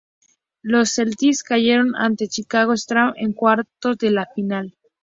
[0.63, 4.75] Los Celtics cayeron ante Chicago Stags en cuartos de final.